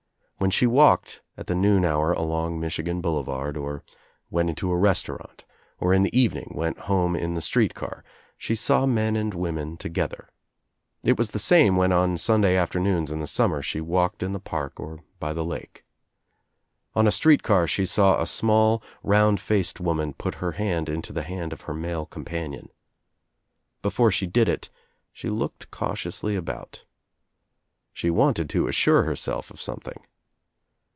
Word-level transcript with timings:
When 0.37 0.49
she 0.49 0.65
walked 0.65 1.21
at 1.37 1.45
the 1.45 1.53
noon 1.53 1.85
hour 1.85 2.13
along 2.13 2.59
Michigan 2.59 2.99
Boulevard 2.99 3.55
or 3.55 3.83
went 4.31 4.49
into 4.49 4.71
a 4.71 4.75
res 4.75 5.03
taurant 5.03 5.41
or 5.79 5.93
in 5.93 6.01
the 6.01 6.19
evening 6.19 6.53
went 6.55 6.79
home 6.89 7.15
in 7.15 7.35
the 7.35 7.41
street 7.41 7.75
car 7.75 8.03
she 8.39 8.55
saw 8.55 8.87
men 8.87 9.15
and 9.15 9.35
women 9.35 9.77
together. 9.77 10.29
It 11.03 11.15
was 11.15 11.29
the 11.29 11.37
same 11.37 11.75
when 11.75 11.91
on 11.91 12.17
Sunday 12.17 12.57
afternoons 12.57 13.11
in 13.11 13.19
the 13.19 13.27
summer 13.27 13.61
she 13.61 13.81
walked 13.81 14.21
402 14.21 14.33
THE 14.43 14.49
TRIUMPH 14.49 14.65
OF 14.65 14.75
TUE 14.75 14.83
EGG 14.83 14.85
in 14.87 14.93
the 14.95 14.99
park 14.99 15.03
or 15.05 15.17
by 15.19 15.31
the 15.33 15.45
lake. 15.45 15.85
On 16.95 17.05
a 17.05 17.11
street 17.11 17.43
car 17.43 17.67
she 17.67 17.85
saw 17.85 18.19
a 18.19 18.25
small 18.25 18.81
round 19.03 19.39
faced 19.39 19.79
woman 19.79 20.11
put 20.11 20.33
her 20.41 20.53
hand 20.53 20.89
into 20.89 21.13
the 21.13 21.21
hand 21.23 21.53
of 21.53 21.61
her 21.61 21.73
male 21.75 22.07
companion. 22.07 22.69
Before 23.83 24.11
she 24.11 24.25
did 24.25 24.49
it 24.49 24.71
she 25.13 25.29
looked 25.29 25.69
cautiously 25.69 26.35
about. 26.35 26.83
She 27.93 28.09
wanted 28.09 28.49
to 28.49 28.67
assure 28.67 29.03
herself 29.03 29.51
of 29.51 29.61
something. 29.61 29.99